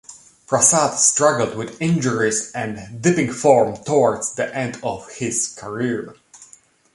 [0.47, 6.15] Prasad struggled with injuries and dipping form towards the end of his career.